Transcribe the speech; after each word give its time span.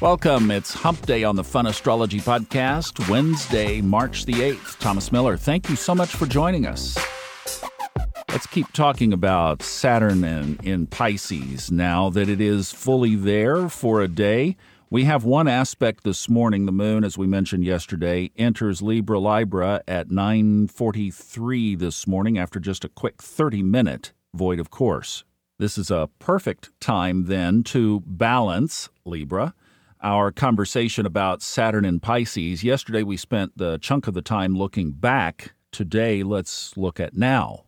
Welcome. 0.00 0.50
It's 0.50 0.72
Hump 0.72 1.04
Day 1.04 1.24
on 1.24 1.36
the 1.36 1.44
Fun 1.44 1.66
Astrology 1.66 2.20
Podcast, 2.20 3.06
Wednesday, 3.10 3.82
March 3.82 4.24
the 4.24 4.32
8th. 4.32 4.78
Thomas 4.78 5.12
Miller, 5.12 5.36
thank 5.36 5.68
you 5.68 5.76
so 5.76 5.94
much 5.94 6.08
for 6.08 6.24
joining 6.24 6.64
us. 6.64 6.98
Let's 8.30 8.46
keep 8.46 8.72
talking 8.72 9.12
about 9.12 9.62
Saturn 9.62 10.24
in, 10.24 10.58
in 10.62 10.86
Pisces 10.86 11.70
now 11.70 12.08
that 12.08 12.30
it 12.30 12.40
is 12.40 12.72
fully 12.72 13.14
there 13.14 13.68
for 13.68 14.00
a 14.00 14.08
day. 14.08 14.56
We 14.88 15.04
have 15.04 15.24
one 15.24 15.46
aspect 15.46 16.02
this 16.02 16.30
morning. 16.30 16.64
The 16.64 16.72
moon, 16.72 17.04
as 17.04 17.18
we 17.18 17.26
mentioned 17.26 17.64
yesterday, 17.64 18.30
enters 18.38 18.80
Libra 18.80 19.18
Libra 19.18 19.82
at 19.86 20.08
9:43 20.08 21.78
this 21.78 22.06
morning 22.06 22.38
after 22.38 22.58
just 22.58 22.86
a 22.86 22.88
quick 22.88 23.18
30-minute 23.18 24.14
void 24.32 24.60
of 24.60 24.70
course. 24.70 25.24
This 25.58 25.76
is 25.76 25.90
a 25.90 26.08
perfect 26.18 26.70
time 26.80 27.26
then 27.26 27.62
to 27.64 28.02
balance 28.06 28.88
Libra 29.04 29.52
our 30.02 30.32
conversation 30.32 31.06
about 31.06 31.42
Saturn 31.42 31.84
and 31.84 32.02
Pisces. 32.02 32.64
Yesterday, 32.64 33.02
we 33.02 33.16
spent 33.16 33.56
the 33.56 33.78
chunk 33.78 34.06
of 34.06 34.14
the 34.14 34.22
time 34.22 34.56
looking 34.56 34.92
back. 34.92 35.52
Today, 35.72 36.22
let's 36.22 36.76
look 36.76 36.98
at 36.98 37.16
now. 37.16 37.64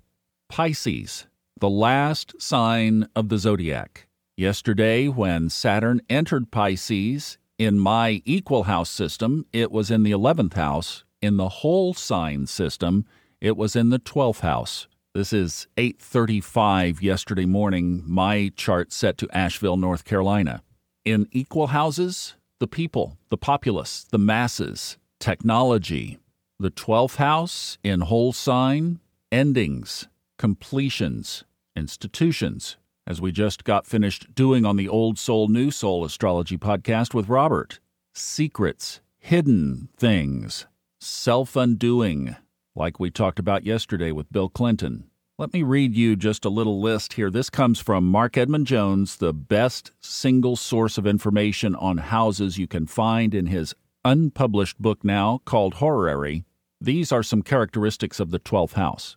Pisces, 0.49 1.27
the 1.61 1.71
last 1.71 2.41
sign 2.41 3.07
of 3.15 3.29
the 3.29 3.39
zodiac. 3.39 4.07
Yesterday, 4.37 5.09
when 5.09 5.51
Saturn 5.51 6.01
entered 6.09 6.51
Pisces, 6.51 7.39
in 7.59 7.79
my 7.79 8.23
equal 8.25 8.65
house 8.65 8.91
system, 8.91 9.47
it 9.53 9.71
was 9.71 9.91
in 9.91 10.03
the 10.03 10.11
11th 10.11 10.55
house. 10.55 11.05
In 11.21 11.37
the 11.37 11.49
whole 11.49 11.95
sign 11.95 12.47
system, 12.47 13.05
it 13.41 13.57
was 13.57 13.77
in 13.77 13.91
the 13.91 13.99
12th 13.99 14.41
house. 14.41 14.89
This 15.15 15.33
is 15.33 15.69
8:35 15.77 17.03
yesterday 17.03 17.45
morning, 17.45 18.03
my 18.07 18.51
chart 18.57 18.93
set 18.93 19.19
to 19.19 19.29
Asheville, 19.31 19.77
North 19.77 20.05
Carolina 20.05 20.63
in 21.05 21.29
equal 21.33 21.69
houses 21.69 22.35
the 22.63 22.69
people, 22.69 23.19
the 23.29 23.37
populace, 23.37 24.07
the 24.11 24.19
masses, 24.19 24.97
technology. 25.19 26.21
The 26.61 26.71
12th 26.71 27.17
house 27.17 27.77
in 27.83 28.03
whole 28.03 28.33
sign, 28.33 29.01
endings, 29.33 30.07
completions, 30.39 31.43
institutions, 31.75 32.77
as 33.05 33.21
we 33.21 33.33
just 33.33 33.65
got 33.65 33.85
finished 33.85 34.33
doing 34.33 34.65
on 34.65 34.77
the 34.77 34.89
Old 34.89 35.19
Soul, 35.19 35.49
New 35.49 35.73
Soul 35.73 36.05
astrology 36.05 36.57
podcast 36.57 37.15
with 37.15 37.29
Robert. 37.29 37.81
Secrets, 38.15 39.01
hidden 39.19 39.89
things, 39.97 40.67
self 41.01 41.57
undoing, 41.57 42.37
like 42.77 43.01
we 43.01 43.11
talked 43.11 43.41
about 43.41 43.65
yesterday 43.65 44.13
with 44.13 44.31
Bill 44.31 44.49
Clinton. 44.49 45.11
Let 45.43 45.53
me 45.53 45.65
read 45.65 45.97
you 45.97 46.15
just 46.15 46.45
a 46.45 46.49
little 46.49 46.81
list 46.81 47.15
here. 47.15 47.29
This 47.29 47.51
comes 47.51 47.81
from 47.81 48.05
Marc 48.05 48.37
Edmund 48.39 48.69
Jones, 48.69 49.17
the 49.17 49.33
best 49.33 49.91
single 49.99 50.55
source 50.55 50.99
of 50.99 51.05
information 51.05 51.75
on 51.75 51.97
houses 51.97 52.59
you 52.59 52.69
can 52.69 52.87
find 52.87 53.35
in 53.35 53.47
his 53.47 53.75
unpublished 54.05 54.81
book 54.81 55.03
now 55.03 55.41
called 55.45 55.75
Horary. 55.75 56.45
These 56.81 57.11
are 57.11 57.25
some 57.25 57.43
characteristics 57.43 58.21
of 58.21 58.31
the 58.31 58.39
12th 58.39 58.75
house. 58.75 59.17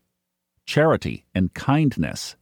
Charity 0.66 1.28
and 1.36 1.54
kindness, 1.54 2.36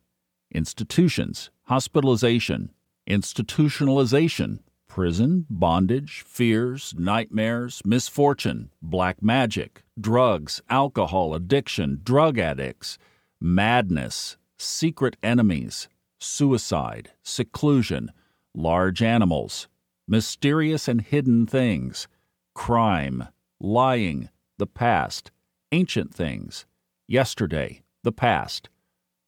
institutions, 0.50 1.52
hospitalization, 1.64 2.70
institutionalization, 3.10 4.60
prison, 4.88 5.46
bondage, 5.50 6.24
fears, 6.26 6.94
nightmares, 6.98 7.82
misfortune, 7.84 8.70
black 8.82 9.22
magic, 9.22 9.84
drugs, 10.00 10.62
alcohol, 10.70 11.36
addiction, 11.36 12.00
drug 12.02 12.40
addicts 12.40 12.98
madness, 13.44 14.38
secret 14.58 15.18
enemies, 15.22 15.90
suicide, 16.18 17.12
seclusion, 17.24 18.10
large 18.56 19.04
animals, 19.04 19.68
mysterious 20.08 20.88
and 20.88 21.02
hidden 21.02 21.46
things, 21.46 22.08
crime, 22.56 23.28
lying, 23.60 24.30
the 24.58 24.66
past, 24.66 25.30
ancient 25.74 26.14
things, 26.14 26.66
yesterday, 27.06 27.84
the 28.04 28.14
past, 28.14 28.70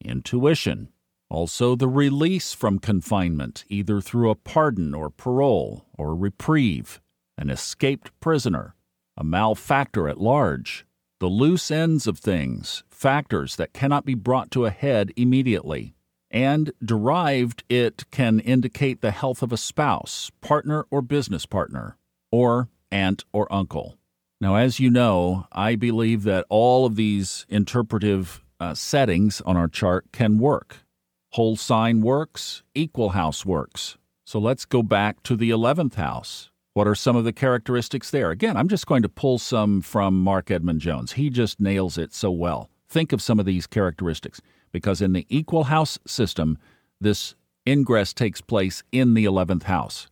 intuition, 0.02 0.88
also 1.28 1.76
the 1.76 1.88
release 1.88 2.54
from 2.54 2.78
confinement, 2.78 3.66
either 3.68 4.00
through 4.00 4.30
a 4.30 4.34
pardon 4.34 4.94
or 4.94 5.10
parole 5.10 5.84
or 5.92 6.16
reprieve, 6.16 7.02
an 7.36 7.50
escaped 7.50 8.18
prisoner, 8.20 8.74
a 9.14 9.24
malefactor 9.24 10.08
at 10.08 10.18
large, 10.18 10.85
the 11.18 11.28
loose 11.28 11.70
ends 11.70 12.06
of 12.06 12.18
things, 12.18 12.84
factors 12.88 13.56
that 13.56 13.72
cannot 13.72 14.04
be 14.04 14.14
brought 14.14 14.50
to 14.50 14.66
a 14.66 14.70
head 14.70 15.12
immediately. 15.16 15.94
And 16.30 16.72
derived, 16.84 17.64
it 17.68 18.04
can 18.10 18.40
indicate 18.40 19.00
the 19.00 19.12
health 19.12 19.42
of 19.42 19.52
a 19.52 19.56
spouse, 19.56 20.30
partner, 20.40 20.84
or 20.90 21.00
business 21.00 21.46
partner, 21.46 21.96
or 22.30 22.68
aunt 22.90 23.24
or 23.32 23.50
uncle. 23.52 23.96
Now, 24.40 24.56
as 24.56 24.78
you 24.78 24.90
know, 24.90 25.46
I 25.52 25.76
believe 25.76 26.24
that 26.24 26.44
all 26.50 26.84
of 26.84 26.96
these 26.96 27.46
interpretive 27.48 28.44
uh, 28.60 28.74
settings 28.74 29.40
on 29.42 29.56
our 29.56 29.68
chart 29.68 30.12
can 30.12 30.38
work. 30.38 30.84
Whole 31.32 31.56
sign 31.56 32.02
works, 32.02 32.62
equal 32.74 33.10
house 33.10 33.46
works. 33.46 33.96
So 34.24 34.38
let's 34.38 34.64
go 34.64 34.82
back 34.82 35.22
to 35.22 35.36
the 35.36 35.50
11th 35.50 35.94
house. 35.94 36.50
What 36.76 36.86
are 36.86 36.94
some 36.94 37.16
of 37.16 37.24
the 37.24 37.32
characteristics 37.32 38.10
there? 38.10 38.30
Again, 38.30 38.54
I'm 38.54 38.68
just 38.68 38.86
going 38.86 39.00
to 39.00 39.08
pull 39.08 39.38
some 39.38 39.80
from 39.80 40.20
Marc 40.20 40.50
Edmund 40.50 40.82
Jones. 40.82 41.12
He 41.12 41.30
just 41.30 41.58
nails 41.58 41.96
it 41.96 42.12
so 42.12 42.30
well. 42.30 42.68
Think 42.86 43.14
of 43.14 43.22
some 43.22 43.40
of 43.40 43.46
these 43.46 43.66
characteristics 43.66 44.42
because 44.72 45.00
in 45.00 45.14
the 45.14 45.24
equal 45.30 45.64
house 45.64 45.98
system, 46.06 46.58
this 47.00 47.34
ingress 47.66 48.12
takes 48.12 48.42
place 48.42 48.82
in 48.92 49.14
the 49.14 49.24
11th 49.24 49.62
house. 49.62 50.08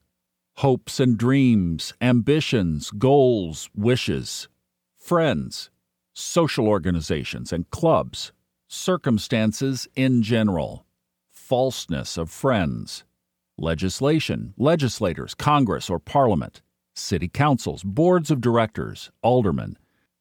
Hopes 0.57 0.99
and 0.99 1.19
dreams, 1.19 1.93
ambitions, 2.01 2.91
goals, 2.93 3.69
wishes, 3.77 4.49
friends, 4.97 5.69
social 6.15 6.67
organizations 6.67 7.53
and 7.53 7.69
clubs, 7.69 8.33
circumstances 8.69 9.87
in 9.97 10.23
general, 10.23 10.87
falseness 11.31 12.17
of 12.17 12.31
friends, 12.31 13.05
legislation, 13.57 14.55
legislators, 14.57 15.35
Congress 15.35 15.89
or 15.89 15.99
Parliament, 15.99 16.63
city 16.95 17.29
councils, 17.29 17.83
boards 17.83 18.31
of 18.31 18.41
directors, 18.41 19.11
aldermen, 19.23 19.77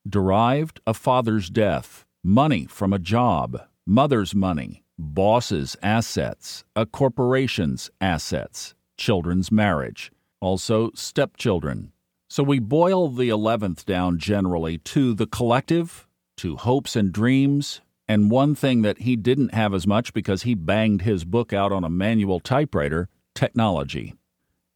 derived 0.08 0.80
a 0.86 0.94
father's 0.94 1.50
death, 1.50 2.06
money 2.24 2.66
from 2.66 2.94
a 2.94 3.00
job, 3.00 3.62
mother's 3.86 4.36
money, 4.36 4.84
boss's 4.98 5.76
assets, 5.82 6.64
a 6.76 6.86
corporation's 6.86 7.90
assets, 8.00 8.76
children's 8.98 9.52
marriage, 9.52 10.12
also 10.40 10.92
stepchildren. 10.94 11.92
So 12.30 12.44
we 12.44 12.60
boil 12.60 13.10
the 13.10 13.30
11th 13.30 13.86
down 13.86 14.18
generally 14.18 14.78
to 14.80 15.14
the 15.14 15.28
collective, 15.28 16.08
to 16.38 16.58
hopes 16.58 16.96
and 16.96 17.12
dreams, 17.12 17.82
and 18.08 18.32
one 18.32 18.54
thing 18.56 18.82
that 18.82 19.00
he 19.00 19.16
didn't 19.16 19.54
have 19.54 19.74
as 19.74 19.88
much 19.88 20.14
because 20.14 20.44
he 20.44 20.56
banged 20.56 21.04
his 21.04 21.26
book 21.26 21.54
out 21.54 21.72
on 21.72 21.84
a 21.84 21.90
manual 21.90 22.40
typewriter 22.40 23.08
technology. 23.36 24.16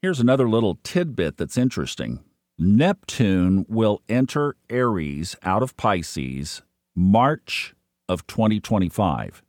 Here's 0.01 0.19
another 0.19 0.47
little 0.47 0.79
tidbit 0.83 1.37
that's 1.37 1.57
interesting. 1.57 2.23
Neptune 2.59 3.65
will 3.67 4.01
enter 4.09 4.55
Aries 4.69 5.35
out 5.43 5.61
of 5.61 5.77
Pisces 5.77 6.61
March 6.95 7.75
of 8.09 8.25
2025. 8.27 9.43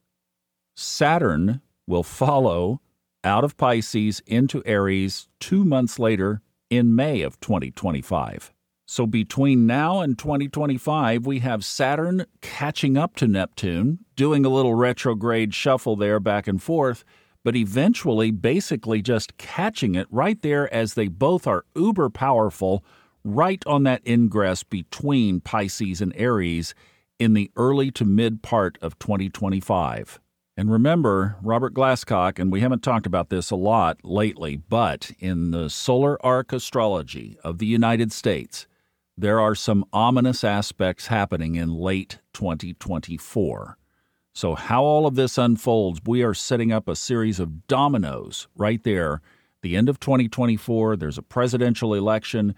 Saturn 0.75 1.61
will 1.87 2.03
follow 2.03 2.81
out 3.25 3.45
of 3.45 3.57
Pisces 3.57 4.21
into 4.27 4.63
Aries 4.65 5.29
two 5.41 5.65
months 5.65 5.99
later 5.99 6.43
in 6.71 6.95
May 6.95 7.23
of 7.23 7.41
2025. 7.41 8.53
So 8.87 9.07
between 9.07 9.67
now 9.67 10.01
and 10.01 10.19
2025, 10.19 11.27
we 11.27 11.41
have 11.41 11.65
Saturn 11.65 12.25
catching 12.41 12.97
up 12.97 13.17
to 13.17 13.27
Neptune, 13.27 13.99
doing 14.17 14.45
a 14.45 14.49
little 14.49 14.75
retrograde 14.75 15.53
shuffle 15.53 15.97
there 15.97 16.21
back 16.21 16.47
and 16.47 16.63
forth, 16.63 17.05
but 17.45 17.57
eventually 17.57 18.31
basically 18.31 19.03
just 19.03 19.37
catching 19.37 19.95
it 19.95 20.07
right 20.11 20.41
there 20.43 20.73
as 20.73 20.95
they 20.95 21.09
both 21.09 21.47
are 21.47 21.65
uber 21.75 22.11
powerful, 22.11 22.85
right 23.25 23.63
on 23.67 23.83
that 23.85 24.07
ingress 24.07 24.63
between 24.63 25.41
Pisces 25.41 26.01
and 26.01 26.13
Aries 26.17 26.75
in 27.19 27.35
the 27.35 27.51
early 27.57 27.91
to 27.93 28.05
mid 28.05 28.43
part 28.43 28.79
of 28.81 28.99
2025. 28.99 30.21
And 30.57 30.73
remember, 30.73 31.37
Robert 31.41 31.73
Glasscock, 31.73 32.41
and 32.41 32.51
we 32.51 32.61
haven't 32.61 32.83
talked 32.83 33.07
about 33.07 33.31
this 33.31 33.53
a 33.53 33.57
lot 33.57 33.99
lately, 34.03 34.57
but 34.57 35.13
in 35.21 35.53
the 35.53 35.71
solar 35.71 36.25
arc 36.27 36.53
astrology 36.53 37.39
of 37.45 37.59
the 37.59 37.67
United 37.67 38.11
States, 38.13 38.67
there 39.17 39.39
are 39.39 39.55
some 39.55 39.85
ominous 39.93 40.43
aspects 40.43 41.07
happening 41.07 41.55
in 41.55 41.73
late 41.73 42.19
2024. 42.33 43.79
So, 44.39 44.55
how 44.55 44.85
all 44.85 45.05
of 45.05 45.17
this 45.17 45.37
unfolds, 45.37 45.99
we 46.07 46.23
are 46.23 46.33
setting 46.33 46.71
up 46.71 46.87
a 46.87 46.95
series 46.95 47.41
of 47.41 47.67
dominoes 47.67 48.47
right 48.55 48.81
there. 48.85 49.21
The 49.63 49.75
end 49.75 49.89
of 49.89 49.99
2024, 49.99 50.97
there's 50.97 51.19
a 51.19 51.23
presidential 51.23 51.93
election. 51.93 52.55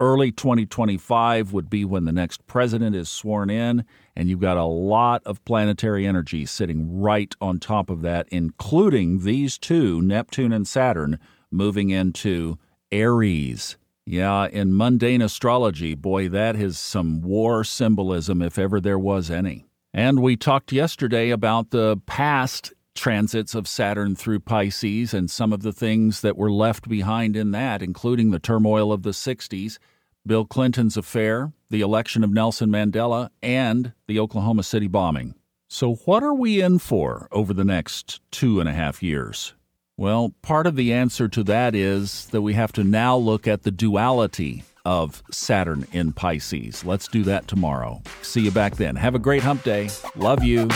Early 0.00 0.32
2025 0.32 1.52
would 1.52 1.70
be 1.70 1.84
when 1.84 2.06
the 2.06 2.12
next 2.12 2.44
president 2.48 2.96
is 2.96 3.08
sworn 3.08 3.50
in, 3.50 3.84
and 4.16 4.28
you've 4.28 4.40
got 4.40 4.56
a 4.56 4.64
lot 4.64 5.22
of 5.24 5.44
planetary 5.44 6.08
energy 6.08 6.44
sitting 6.44 7.00
right 7.00 7.32
on 7.40 7.60
top 7.60 7.88
of 7.88 8.02
that, 8.02 8.26
including 8.32 9.22
these 9.22 9.58
two, 9.58 10.02
Neptune 10.02 10.52
and 10.52 10.66
Saturn, 10.66 11.20
moving 11.52 11.90
into 11.90 12.58
Aries. 12.90 13.76
Yeah, 14.04 14.48
in 14.48 14.76
mundane 14.76 15.22
astrology, 15.22 15.94
boy, 15.94 16.28
that 16.30 16.56
is 16.56 16.80
some 16.80 17.22
war 17.22 17.62
symbolism 17.62 18.42
if 18.42 18.58
ever 18.58 18.80
there 18.80 18.98
was 18.98 19.30
any. 19.30 19.66
And 19.94 20.20
we 20.20 20.36
talked 20.36 20.72
yesterday 20.72 21.30
about 21.30 21.70
the 21.70 21.98
past 22.06 22.72
transits 22.94 23.54
of 23.54 23.68
Saturn 23.68 24.16
through 24.16 24.40
Pisces 24.40 25.12
and 25.12 25.30
some 25.30 25.52
of 25.52 25.62
the 25.62 25.72
things 25.72 26.22
that 26.22 26.36
were 26.36 26.50
left 26.50 26.88
behind 26.88 27.36
in 27.36 27.50
that, 27.50 27.82
including 27.82 28.30
the 28.30 28.38
turmoil 28.38 28.92
of 28.92 29.02
the 29.02 29.10
60s, 29.10 29.78
Bill 30.26 30.44
Clinton's 30.44 30.96
affair, 30.96 31.52
the 31.68 31.80
election 31.80 32.24
of 32.24 32.30
Nelson 32.30 32.70
Mandela, 32.70 33.30
and 33.42 33.92
the 34.06 34.18
Oklahoma 34.18 34.62
City 34.62 34.86
bombing. 34.86 35.34
So, 35.68 35.94
what 35.94 36.22
are 36.22 36.34
we 36.34 36.60
in 36.60 36.78
for 36.78 37.28
over 37.32 37.52
the 37.52 37.64
next 37.64 38.20
two 38.30 38.60
and 38.60 38.68
a 38.68 38.74
half 38.74 39.02
years? 39.02 39.54
Well, 39.96 40.34
part 40.42 40.66
of 40.66 40.76
the 40.76 40.92
answer 40.92 41.28
to 41.28 41.42
that 41.44 41.74
is 41.74 42.26
that 42.26 42.42
we 42.42 42.54
have 42.54 42.72
to 42.72 42.84
now 42.84 43.16
look 43.16 43.48
at 43.48 43.62
the 43.62 43.70
duality 43.70 44.64
of 44.84 45.22
Saturn 45.30 45.86
in 45.92 46.12
Pisces. 46.12 46.84
Let's 46.84 47.08
do 47.08 47.22
that 47.24 47.48
tomorrow. 47.48 48.02
See 48.22 48.40
you 48.40 48.50
back 48.50 48.76
then. 48.76 48.96
Have 48.96 49.14
a 49.14 49.18
great 49.18 49.42
hump 49.42 49.62
day. 49.62 49.90
Love 50.16 50.42
you. 50.44 50.68